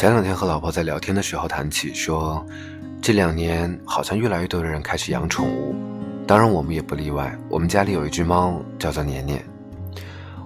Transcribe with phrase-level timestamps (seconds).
[0.00, 2.42] 前两天和老婆在聊天的时候谈起，说
[3.02, 5.74] 这两年好像越来越多的人开始养宠物，
[6.26, 7.38] 当然我们也不例外。
[7.50, 9.44] 我们家里有一只猫，叫做年年。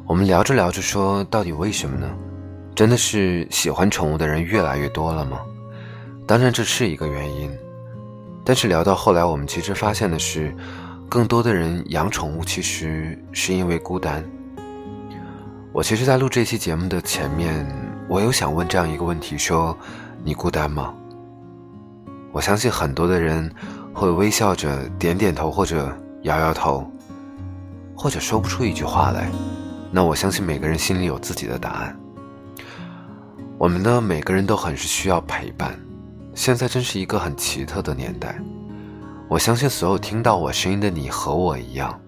[0.09, 2.11] 我们聊着聊着说，到底为什么呢？
[2.75, 5.39] 真的是喜欢宠物的人越来越多了吗？
[6.27, 7.49] 当然这是一个原因，
[8.45, 10.53] 但是聊到后来，我们其实发现的是，
[11.09, 14.25] 更多的人养宠物其实是因为孤单。
[15.73, 17.65] 我其实，在录这期节目的前面，
[18.09, 19.77] 我有想问这样一个问题：说
[20.23, 20.95] 你孤单吗？
[22.33, 23.51] 我相信很多的人
[23.93, 26.89] 会微笑着点点头，或者摇摇头，
[27.97, 29.31] 或者说不出一句话来。
[29.91, 31.97] 那我相信每个人心里有自己的答案。
[33.57, 35.79] 我们呢，每个人都很是需要陪伴。
[36.35, 38.37] 现在真是一个很奇特的年代。
[39.29, 41.99] 我相信所有听到我声音的你和我一样。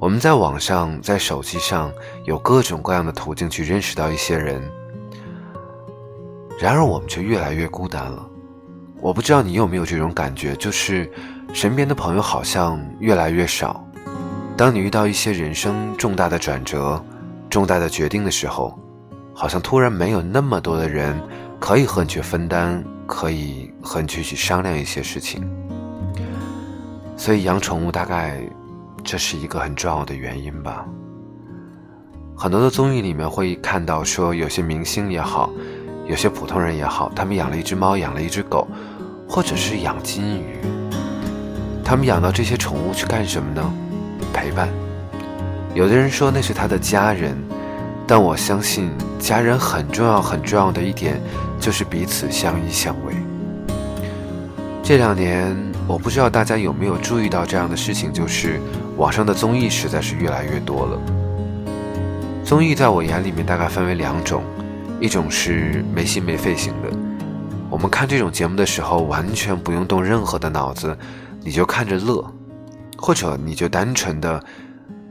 [0.00, 1.92] 我们在网上，在手机上
[2.24, 4.62] 有各种各样的途径去认识到一些人，
[6.58, 8.26] 然而我们却越来越孤单了。
[9.02, 11.12] 我不知道你有没有这种感觉，就是
[11.52, 13.86] 身边的朋友好像越来越少。
[14.56, 17.04] 当你遇到一些人生重大的转折、
[17.50, 18.78] 重大的决定的时候，
[19.34, 21.20] 好像突然没有那么多的人
[21.58, 25.46] 可以和你去分担，可以和你去去商量一些事情。
[27.18, 28.40] 所以养宠物大概。
[29.04, 30.84] 这是一个很重要的原因吧。
[32.36, 35.50] 很多的综艺里面会看到说，有些明星也好，
[36.06, 38.66] 有些普通人也好，他们养了一只猫，养了一只狗，
[39.28, 40.56] 或者是养金鱼。
[41.84, 43.72] 他们养到这些宠物去干什么呢？
[44.32, 44.70] 陪伴。
[45.74, 47.36] 有的人说那是他的家人，
[48.06, 51.20] 但我相信家人很重要很重要的一点
[51.60, 53.12] 就是彼此相依相偎。
[54.82, 55.54] 这两年，
[55.86, 58.58] 我不知道大家有没有注意到这样的事情，就是。
[59.00, 61.00] 网上的综艺实在是越来越多了。
[62.44, 64.42] 综艺在我眼里面大概分为两种，
[65.00, 66.90] 一种是没心没肺型的，
[67.70, 70.94] 我们看这种节目的时候完全不用动任何的脑子，
[71.42, 72.22] 你就看着乐，
[72.98, 74.38] 或者你就单纯的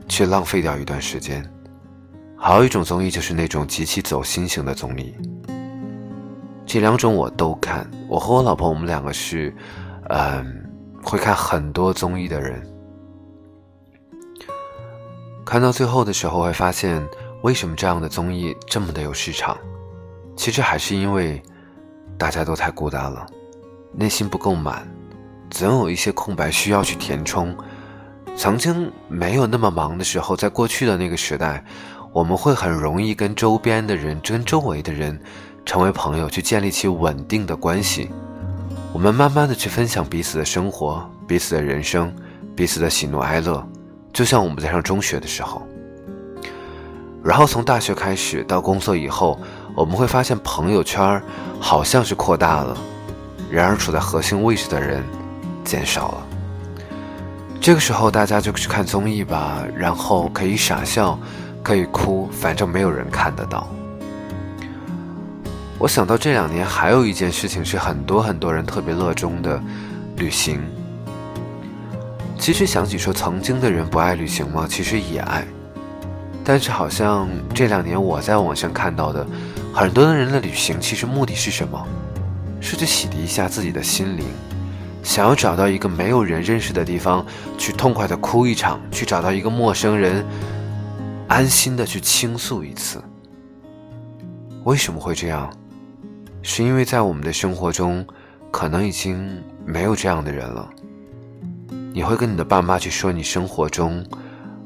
[0.08, 1.44] 去浪费掉一段时间。
[2.38, 5.16] 还有一种综艺就是那种极其走心型的综艺。
[6.64, 9.52] 这两种我都看，我和我老婆我们两个是，
[10.10, 10.64] 嗯，
[11.02, 12.62] 会看很多综艺的人。
[15.50, 17.04] 看到最后的时候，会发现
[17.42, 19.58] 为什么这样的综艺这么的有市场？
[20.36, 21.42] 其实还是因为
[22.20, 23.26] 大家都太孤单了，
[23.92, 24.88] 内心不够满，
[25.50, 27.58] 总有一些空白需要去填充。
[28.36, 31.66] 曾经没有那么忙的时候，在过去的那个时代，
[32.14, 35.20] 我们会很容易跟周边的人、跟周围的人
[35.66, 38.12] 成为朋友，去建立起稳定的关系。
[38.94, 42.16] 我们慢慢的去分享彼此的生活、彼此的人生、
[42.56, 43.68] 彼此的喜怒哀乐。
[44.12, 45.62] 就像我们在上中学的时候，
[47.24, 49.40] 然后从大学开始到工作以后，
[49.76, 51.22] 我们会发现朋友圈
[51.60, 52.78] 好像是扩大了，
[53.50, 55.04] 然而处在核心位置的人
[55.64, 56.28] 减少了。
[57.62, 61.20] 这个时候大家就去看综艺吧，然后可以傻笑，
[61.62, 63.68] 可以哭，反正没有人看得到。
[65.78, 69.62] 我想到这两年还有一件事情是很多很多人特别热衷的，
[70.18, 70.62] 旅行。
[72.40, 74.66] 其实想起说，曾经的人不爱旅行吗？
[74.68, 75.46] 其实也爱，
[76.44, 79.28] 但是好像这两年我在网上看到的，
[79.74, 81.86] 很多的人的旅行其实目的是什么？
[82.62, 84.26] 是去洗涤一下自己的心灵，
[85.04, 87.26] 想要找到一个没有人认识的地方
[87.58, 90.26] 去痛快的哭一场，去找到一个陌生人，
[91.28, 93.04] 安心的去倾诉一次。
[94.64, 95.52] 为什么会这样？
[96.42, 98.06] 是因为在我们的生活中，
[98.50, 100.70] 可能已经没有这样的人了。
[101.92, 104.06] 你会跟你的爸妈去说你生活中、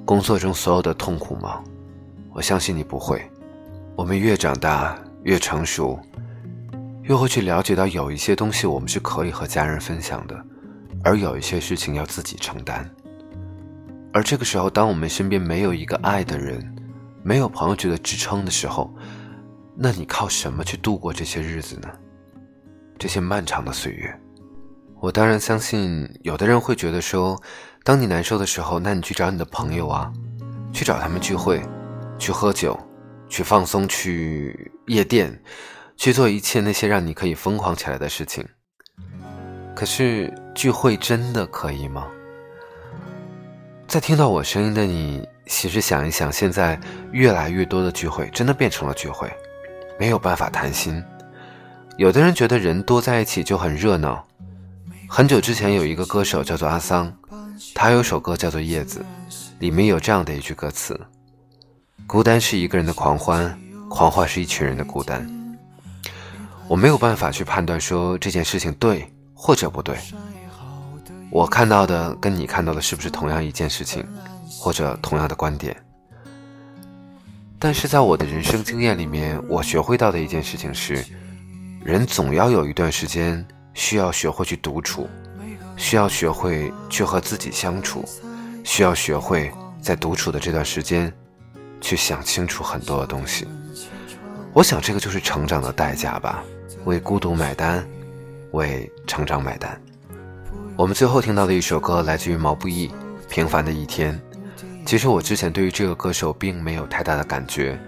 [0.04, 1.64] 工作中所有的痛苦吗？
[2.34, 3.24] 我相信你不会。
[3.96, 5.98] 我们越长大越成熟，
[7.04, 10.46] 越会去了解到有一些东西我们是可以和家人分享的，
[11.02, 12.90] 而有一些事情要自己承担。
[14.12, 16.76] 而这个时候，当我们身边没有一个爱的人，
[17.24, 18.94] 没有朋友觉得支撑的时候，
[19.76, 21.88] 那你靠什么去度过这些日子呢？
[23.00, 24.20] 这些漫长的岁月。
[25.04, 27.38] 我当然相信，有的人会觉得说，
[27.84, 30.10] 当你难受的时候，那你去找你的朋友啊，
[30.72, 31.62] 去找他们聚会，
[32.18, 32.80] 去喝酒，
[33.28, 35.38] 去放松，去夜店，
[35.98, 38.48] 去做一切那些让你可以疯狂起来的事情。
[39.76, 42.08] 可是聚会真的可以吗？
[43.86, 46.80] 在听到我声音的你，其实想一想，现在
[47.12, 49.30] 越来越多的聚会真的变成了聚会，
[50.00, 51.04] 没有办法谈心。
[51.98, 54.26] 有的人觉得人多在一起就很热闹。
[55.16, 57.16] 很久之前有一个歌手叫做阿桑，
[57.76, 59.06] 他有首歌叫做《叶子》，
[59.60, 61.00] 里面有这样的一句歌词
[62.08, 63.56] ：“孤单是一个人的狂欢，
[63.92, 65.24] 狂欢是一群人的孤单。”
[66.68, 69.96] 我没有办法去判断说这件事情对或者不对。
[71.30, 74.04] 我看到的跟你看到的是不是同样一件事情，
[74.50, 75.78] 或者同样的观点？
[77.60, 81.06] 但是在我的人生经验里面，我学会到的一件事情是，
[81.84, 85.10] 人总要有一段时间需要学会去独处，
[85.76, 88.04] 需要学会去和自己相处，
[88.64, 91.12] 需要学会在独处的这段时间，
[91.82, 93.48] 去想清楚很多的东西。
[94.54, 96.44] 我想这个就是成长的代价吧，
[96.86, 97.84] 为孤独买单，
[98.52, 99.82] 为成长买单。
[100.76, 102.88] 我们最后听到的一首歌来自于毛不易，
[103.30, 104.14] 《平凡的一天》。
[104.86, 107.80] 其实我之前对于这个歌手并没有太大的感觉，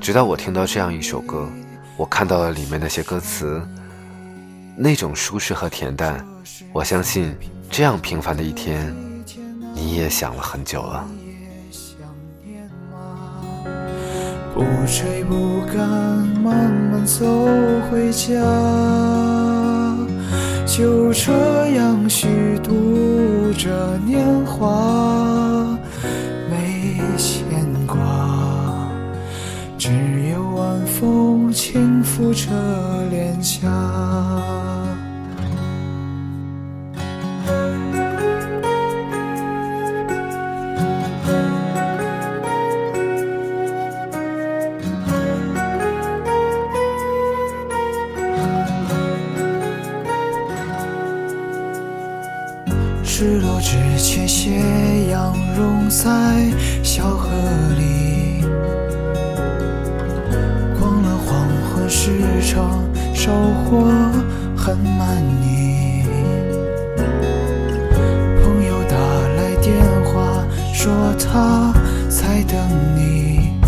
[0.00, 1.48] 直到我听到这样一首歌，
[1.96, 3.62] 我看到了里面那些歌词，
[4.82, 6.26] 那种舒适和恬淡。
[6.72, 7.36] 我相信
[7.68, 8.96] 这样平凡的一天，
[9.74, 11.06] 你也想了很久了。
[14.54, 15.86] 不追不赶，
[16.42, 17.26] 慢慢走
[17.90, 18.34] 回家。
[20.66, 21.30] 就这
[21.72, 25.78] 样虚度着年华，
[26.48, 27.44] 没牵
[27.86, 27.98] 挂，
[29.76, 29.90] 只
[30.32, 32.50] 有晚风轻拂着
[33.08, 33.66] 脸颊。
[53.02, 54.60] 日落之前，斜
[55.10, 56.50] 阳融在
[56.82, 57.30] 小河
[57.78, 58.44] 里。
[61.92, 63.32] 市场，收
[63.64, 63.88] 获
[64.56, 66.04] 很满意。
[68.40, 68.96] 朋友打
[69.36, 71.74] 来电话，说他
[72.08, 72.56] 在等
[72.94, 73.58] 你。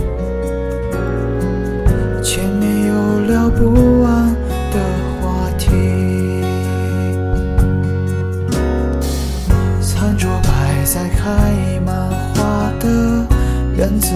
[2.22, 4.32] 前面有聊不完
[4.70, 4.78] 的
[5.20, 5.66] 话题。
[9.80, 10.62] 餐桌摆。
[10.84, 13.24] 在开满花的
[13.76, 14.12] 院子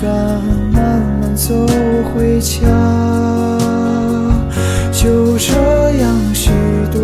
[0.00, 0.08] 敢，
[0.72, 1.54] 慢慢走
[2.14, 2.56] 回家。
[4.92, 5.52] 就这
[5.98, 6.50] 样虚
[6.92, 6.98] 度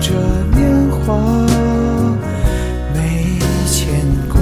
[0.00, 0.12] 着
[0.54, 1.46] 年华，
[2.94, 3.86] 没牵
[4.28, 4.38] 挂，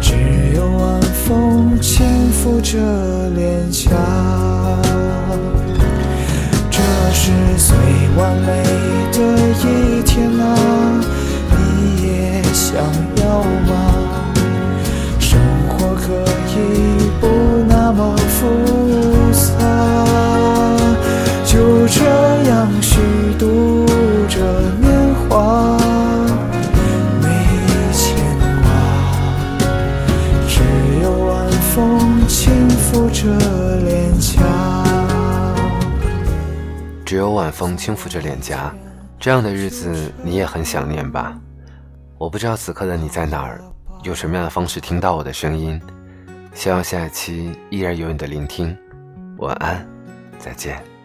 [0.00, 0.14] 只
[0.54, 2.78] 有晚风轻拂着
[3.34, 3.90] 脸颊。
[6.70, 6.78] 这
[7.12, 7.76] 是最
[8.16, 8.46] 完美
[9.12, 9.18] 的
[9.64, 10.42] 一天啊，
[11.50, 11.56] 你
[12.06, 12.76] 也想
[13.22, 13.27] 要
[37.08, 38.70] 只有晚风轻抚着脸颊，
[39.18, 41.34] 这样的日子你也很想念吧？
[42.18, 43.62] 我不知道此刻的你在哪儿，
[44.02, 45.80] 用什么样的方式听到我的声音。
[46.52, 48.76] 希望下一期依然有你的聆听。
[49.38, 49.88] 晚安，
[50.38, 50.97] 再见。